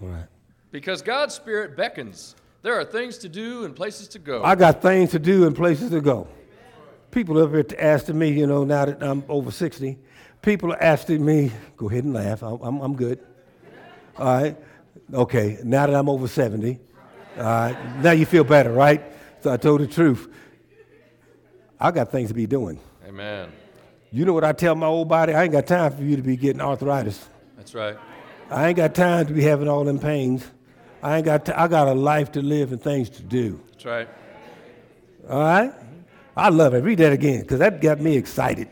[0.03, 0.27] All right.
[0.73, 2.35] Because God's Spirit beckons.
[2.63, 4.43] There are things to do and places to go.
[4.43, 6.27] I got things to do and places to go.
[7.17, 9.97] People up here asking me, you know, now that I'm over 60,
[10.43, 13.21] people are asking me, go ahead and laugh, I'm, I'm, I'm good.
[14.19, 14.57] All right?
[15.15, 16.79] Okay, now that I'm over 70,
[17.39, 19.03] all right, now you feel better, right?
[19.41, 20.31] So I told the truth.
[21.81, 22.79] I got things to be doing.
[23.09, 23.51] Amen.
[24.13, 25.33] You know what I tell my old body?
[25.33, 27.27] I ain't got time for you to be getting arthritis.
[27.57, 27.97] That's right.
[28.51, 30.45] I ain't got time to be having all them pains.
[31.03, 31.47] I ain't got.
[31.47, 33.59] T- I got a life to live and things to do.
[33.71, 34.09] That's right.
[35.31, 35.73] All right.
[36.37, 36.85] I love it.
[36.85, 38.69] Read that again because that got me excited.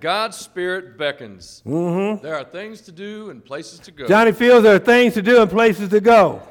[0.00, 1.62] God's Spirit beckons.
[1.66, 2.22] Mm-hmm.
[2.22, 4.06] There are things to do and places to go.
[4.06, 6.42] Johnny Fields there are things to do and places to go,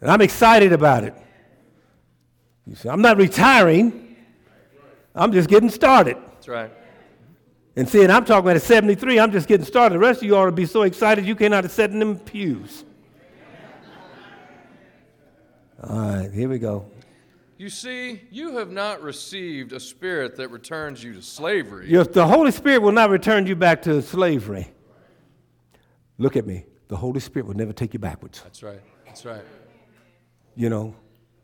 [0.00, 1.14] and I'm excited about it.
[2.66, 4.16] You see, I'm not retiring.
[5.14, 6.16] I'm just getting started.
[6.34, 6.70] That's right.
[7.76, 9.96] And seeing, I'm talking about at 73, I'm just getting started.
[9.96, 12.84] The rest of you ought to be so excited you cannot sit in them pews.
[15.82, 16.86] All right, here we go.
[17.58, 21.90] You see, you have not received a spirit that returns you to slavery.
[21.90, 24.70] Your, the Holy Spirit will not return you back to slavery.
[26.18, 26.66] Look at me.
[26.88, 28.42] The Holy Spirit will never take you backwards.
[28.42, 28.80] That's right.
[29.06, 29.42] That's right.
[30.54, 30.94] You know,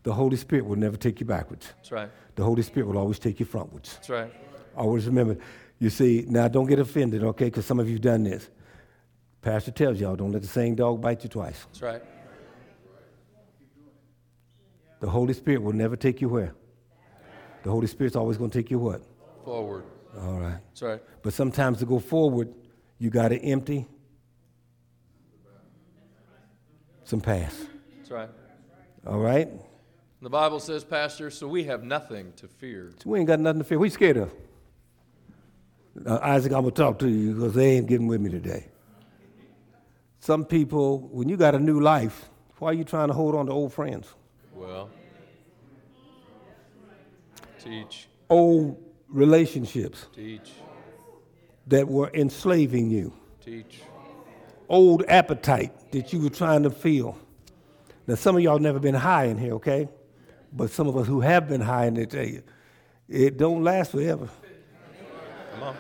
[0.02, 1.72] the Holy Spirit will never take you backwards.
[1.76, 2.10] That's right.
[2.34, 3.94] The Holy Spirit will always take you frontwards.
[3.94, 4.32] That's right.
[4.76, 5.38] Always remember.
[5.78, 7.46] You see, now don't get offended, okay?
[7.46, 8.48] Because some of you've done this.
[9.40, 11.64] Pastor tells y'all, don't let the same dog bite you twice.
[11.66, 12.02] That's right.
[15.02, 16.54] The Holy Spirit will never take you where?
[17.64, 19.02] The Holy Spirit's always going to take you what?
[19.44, 19.82] Forward.
[20.16, 20.58] All right.
[20.68, 21.02] That's right.
[21.22, 22.54] But sometimes to go forward,
[23.00, 23.88] you got to empty
[27.02, 27.66] some past.
[27.98, 28.28] That's right.
[29.04, 29.48] All right?
[30.20, 32.92] The Bible says, Pastor, so we have nothing to fear.
[33.02, 33.80] So we ain't got nothing to fear.
[33.80, 34.32] What you scared of?
[36.06, 38.68] Uh, Isaac, I'm going to talk to you because they ain't getting with me today.
[40.20, 42.28] Some people, when you got a new life,
[42.60, 44.06] why are you trying to hold on to old friends?
[44.54, 44.90] Well,
[47.62, 50.52] teach, Old relationships teach,
[51.66, 53.12] that were enslaving you.
[53.44, 53.80] teach.
[54.68, 57.18] Old appetite that you were trying to feel.
[58.06, 59.88] Now, some of y'all never been high in here, okay?
[60.52, 62.42] But some of us who have been high in it tell you,
[63.08, 64.28] it don't last forever.
[65.54, 65.76] Come on.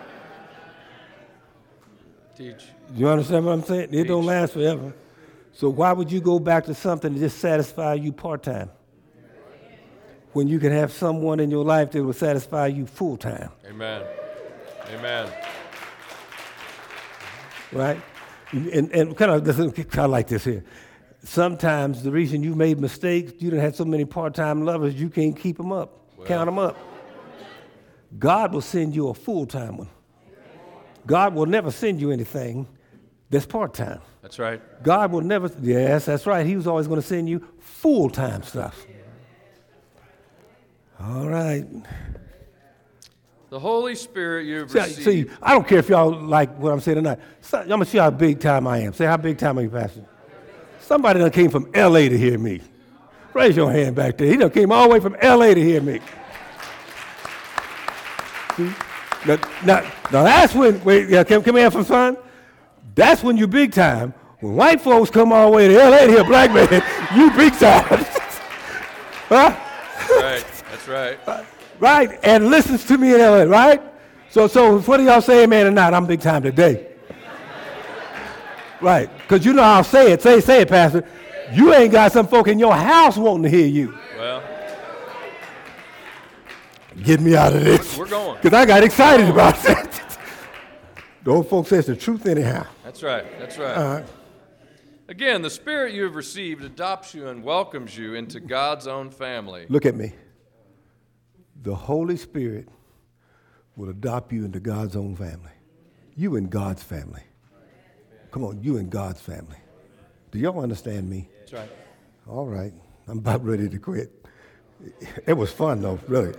[2.36, 2.64] Teach.
[2.94, 3.88] You understand what I'm saying?
[3.92, 4.92] It don't last forever.
[5.52, 8.70] So why would you go back to something to just satisfy you part time?
[10.32, 14.02] When you can have someone in your life that will satisfy you full time, Amen.
[14.88, 15.30] Amen.
[17.70, 18.00] right?
[18.50, 20.64] And, and kind of, kind of like this here.
[21.24, 25.10] Sometimes the reason you made mistakes, you done had so many part time lovers, you
[25.10, 26.78] can't keep them up, count them up.
[28.18, 29.88] God will send you a full time one.
[31.06, 32.66] God will never send you anything
[33.32, 34.00] that's part time.
[34.20, 34.60] That's right.
[34.82, 36.46] God will never, yes, that's right.
[36.46, 38.86] He was always going to send you full time stuff.
[41.00, 41.66] All right.
[43.48, 45.04] The Holy Spirit you've See, received.
[45.04, 47.18] see, I don't care if y'all like what I'm saying tonight.
[47.40, 48.92] So, I'm going to see how big time I am.
[48.92, 50.04] Say, how big time are you, Pastor?
[50.80, 52.08] Somebody that came from L.A.
[52.08, 52.60] to hear me.
[53.32, 54.28] Raise your hand back there.
[54.28, 55.54] He done came all the way from L.A.
[55.54, 56.00] to hear me.
[58.56, 58.70] See?
[59.26, 59.80] Now, now,
[60.12, 62.16] now that's when, wait, yeah, can, can we have some fun?
[62.94, 64.12] That's when you big time.
[64.40, 66.06] When white folks come all the way to L.A.
[66.06, 66.68] to hear black man,
[67.16, 67.84] you big time.
[69.28, 69.56] huh?
[69.98, 70.44] That's right.
[70.70, 71.46] That's right.
[71.78, 72.18] right?
[72.22, 73.82] And listens to me in LA, right?
[74.30, 75.94] So, so what do y'all say, amen or not?
[75.94, 76.88] I'm big time today.
[78.80, 80.22] right, because you know how I'll say it.
[80.22, 81.06] Say, say it, Pastor.
[81.52, 83.96] You ain't got some folk in your house wanting to hear you.
[84.16, 84.42] Well,
[87.02, 87.96] Get me out of this.
[87.96, 88.36] we're going.
[88.40, 90.11] Because I got excited about that.
[91.24, 92.66] The old folks says the truth anyhow.
[92.84, 93.24] That's right.
[93.38, 93.76] That's right.
[93.76, 94.02] Uh,
[95.08, 99.66] Again, the Spirit you have received adopts you and welcomes you into God's own family.
[99.68, 100.12] look at me.
[101.62, 102.68] The Holy Spirit
[103.76, 105.50] will adopt you into God's own family.
[106.16, 107.22] You in God's family.
[108.30, 109.58] Come on, you in God's family.
[110.30, 111.28] Do y'all understand me?
[111.40, 111.70] That's right.
[112.26, 112.72] All right.
[113.06, 114.10] I'm about ready to quit.
[115.26, 116.34] It was fun, though, really.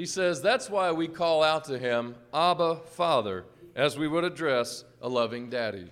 [0.00, 3.44] He says, That's why we call out to him, Abba, Father,
[3.76, 5.90] as we would address a loving daddy.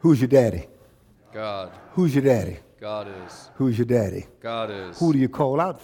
[0.00, 0.66] Who's your daddy?
[1.32, 1.70] God.
[1.92, 2.58] Who's your daddy?
[2.80, 3.50] God is.
[3.54, 4.26] Who's your daddy?
[4.40, 4.98] God is.
[4.98, 5.82] Who do you call out?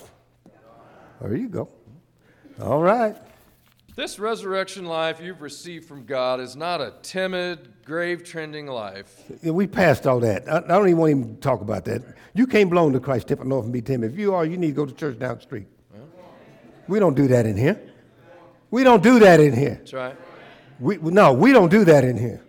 [1.20, 1.68] There you go.
[2.60, 3.16] All right.
[3.94, 9.30] This resurrection life you've received from God is not a timid, grave trending life.
[9.44, 10.48] We passed all that.
[10.48, 12.02] I, I don't even want to even talk about that.
[12.34, 14.12] You can't belong to Christ, tip off and be timid.
[14.12, 15.68] If you are, you need to go to church down the street.
[16.90, 17.80] We don't do that in here.
[18.70, 19.76] We don't do that in here.
[19.76, 20.16] That's right.
[20.80, 22.42] We, no, we don't do that in here.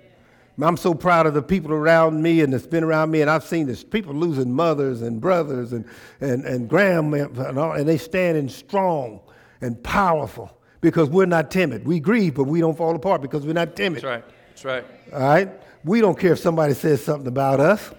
[0.59, 3.43] I'm so proud of the people around me and that's been around me, and I've
[3.43, 5.85] seen this people losing mothers and brothers and,
[6.19, 9.19] and, and grandma, and, all, and they standing strong
[9.61, 11.85] and powerful because we're not timid.
[11.85, 14.03] We grieve, but we don't fall apart because we're not timid.
[14.03, 14.23] That's right.
[14.49, 14.85] That's right.
[15.13, 15.49] All right?
[15.83, 17.91] We don't care if somebody says something about us.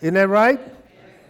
[0.00, 0.60] Isn't that right?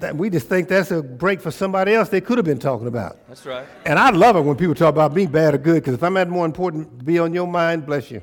[0.01, 2.87] That, we just think that's a break for somebody else they could have been talking
[2.87, 3.19] about.
[3.29, 3.67] That's right.
[3.85, 6.15] And I love it when people talk about me bad or good because if I'm
[6.15, 8.23] that more important to be on your mind, bless you.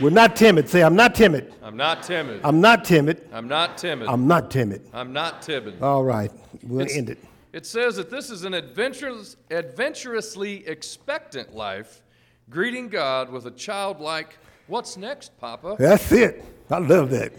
[0.00, 0.68] We're not timid.
[0.68, 1.52] Say, I'm not timid.
[1.62, 2.40] I'm not timid.
[2.42, 3.28] I'm not timid.
[3.32, 4.08] I'm not timid.
[4.08, 4.88] I'm not timid.
[4.94, 5.82] I'm not timid.
[5.82, 6.30] All right.
[6.62, 7.18] We'll It's- end it.
[7.52, 12.00] It says that this is an adventurous, adventurously expectant life,
[12.48, 14.38] greeting God with a childlike,
[14.70, 15.74] What's next, Papa?
[15.80, 16.44] That's it.
[16.70, 17.32] I love that.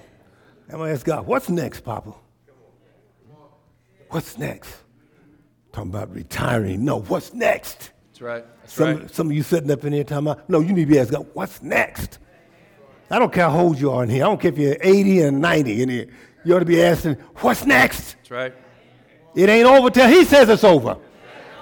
[0.72, 2.14] I'm going to ask God, what's next, Papa?
[4.10, 4.74] What's next?
[5.74, 6.86] Talking about retiring.
[6.86, 7.92] No, what's next?
[8.10, 8.46] That's right.
[8.62, 9.12] That's Some, right.
[9.14, 11.18] some of you sitting up in here talking about, no, you need to be asking
[11.18, 12.20] God, what's next?
[13.10, 14.24] I don't care how old you are in here.
[14.24, 16.08] I don't care if you're 80 and 90 in here.
[16.46, 18.16] You ought to be asking, what's next?
[18.16, 18.54] That's right.
[19.36, 20.98] It ain't over till he says it's over.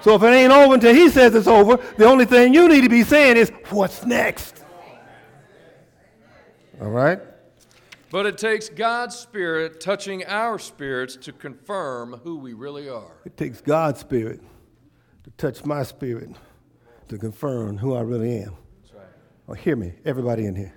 [0.02, 2.82] So if it ain't over until he says it's over, the only thing you need
[2.82, 4.64] to be saying is, what's next?
[6.80, 7.20] All right?
[8.10, 13.12] But it takes God's Spirit touching our spirits to confirm who we really are.
[13.24, 14.40] It takes God's spirit
[15.22, 16.30] to touch my spirit
[17.08, 18.56] to confirm who I really am.
[18.82, 19.06] That's right.
[19.48, 20.74] Oh, hear me, everybody in here.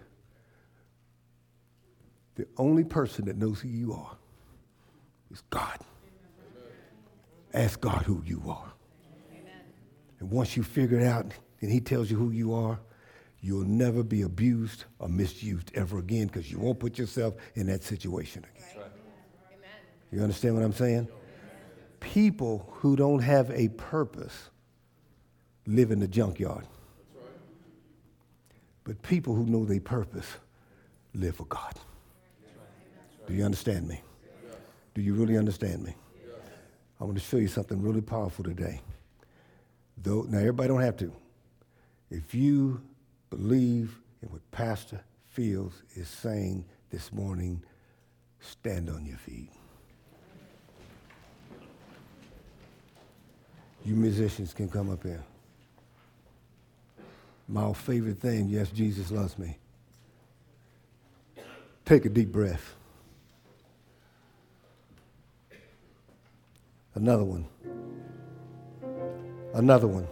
[2.36, 4.16] The only person that knows who you are
[5.32, 5.80] is God.
[7.54, 8.74] Ask God who you are.
[10.20, 12.80] And once you figure it out and He tells you who you are,
[13.44, 17.84] you'll never be abused or misused ever again because you won't put yourself in that
[17.84, 18.68] situation again.
[18.78, 18.88] Right.
[20.12, 21.10] You understand what I'm saying?
[22.00, 24.50] People who don't have a purpose
[25.68, 26.66] live in the junkyard.
[28.86, 30.28] But people who know their purpose
[31.14, 31.74] live for God.
[33.28, 34.02] Do you understand me?
[34.94, 35.96] Do you really understand me?
[37.00, 38.82] I want to show you something really powerful today.
[39.98, 41.12] Though now everybody don't have to.
[42.10, 42.82] If you
[43.38, 47.62] believe in what Pastor Fields is saying this morning,
[48.40, 49.50] stand on your feet.
[53.84, 55.24] You musicians can come up here.
[57.48, 59.58] My favorite thing, yes, Jesus loves me.
[61.84, 62.76] Take a deep breath.
[66.96, 67.48] Another one.
[69.54, 70.08] Another one.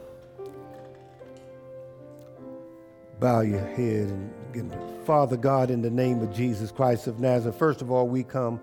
[3.22, 4.74] Bow your head and begin.
[5.06, 8.60] Father God, in the name of Jesus Christ of Nazareth, first of all, we come,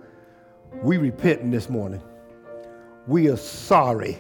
[0.83, 2.03] we repent this morning.
[3.07, 4.19] We are sorry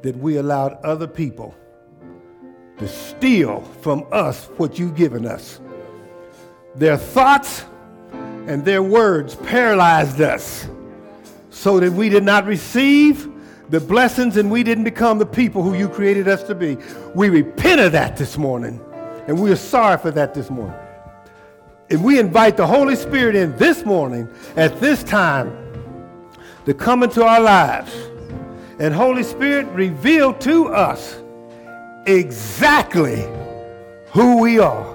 [0.00, 1.54] that we allowed other people
[2.78, 5.60] to steal from us what you've given us.
[6.74, 7.66] Their thoughts
[8.46, 10.66] and their words paralyzed us
[11.50, 13.30] so that we did not receive
[13.68, 16.78] the blessings and we didn't become the people who you created us to be.
[17.14, 18.80] We repent of that this morning,
[19.26, 20.78] and we are sorry for that this morning.
[21.90, 25.56] And we invite the Holy Spirit in this morning at this time
[26.64, 27.94] to come into our lives.
[28.78, 31.16] And Holy Spirit, reveal to us
[32.06, 33.24] exactly
[34.10, 34.94] who we are.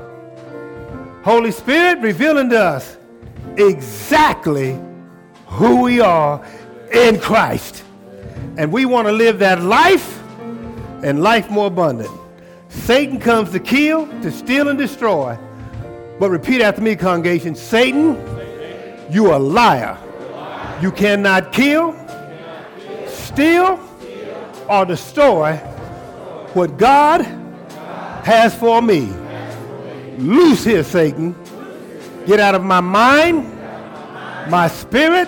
[1.23, 2.97] Holy Spirit, revealing to us
[3.57, 4.79] exactly
[5.47, 6.45] who we are
[6.93, 7.84] in Christ.
[8.57, 10.21] And we want to live that life
[11.03, 12.20] and life more abundant.
[12.72, 15.38] Satan comes to kill, to steal, and destroy.
[16.19, 18.15] But repeat after me, congregation Satan,
[19.11, 19.97] you are a liar.
[20.82, 21.93] You cannot kill,
[23.07, 23.80] steal,
[24.69, 25.57] or destroy
[26.53, 27.22] what God
[28.24, 29.11] has for me.
[30.17, 31.36] Loose here, Satan.
[32.26, 33.51] Get out of my mind,
[34.49, 35.28] my spirit,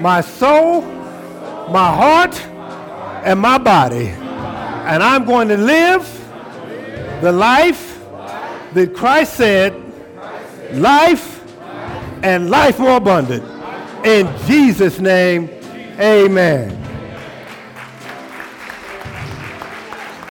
[0.00, 0.82] my soul,
[1.70, 2.40] my heart,
[3.26, 4.08] and my body.
[4.08, 6.15] And I'm going to live
[7.20, 8.00] the life
[8.74, 9.74] that Christ said
[10.72, 11.42] life
[12.22, 13.44] and life more abundant.
[14.04, 15.48] In Jesus' name,
[15.98, 16.85] amen.